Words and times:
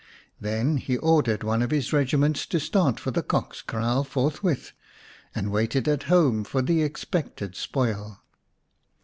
Then 0.39 0.77
he 0.77 0.97
ordered 0.97 1.43
one 1.43 1.61
of 1.61 1.69
his 1.69 1.93
regiments 1.93 2.47
to 2.47 2.59
start 2.59 2.99
for 2.99 3.11
the 3.11 3.21
Cock's 3.21 3.61
kraal 3.61 4.03
forthwith, 4.03 4.71
and 5.35 5.51
waited 5.51 5.87
at 5.87 6.01
home 6.09 6.43
for 6.43 6.63
the 6.63 6.81
expected 6.81 7.55
spoil. 7.55 8.19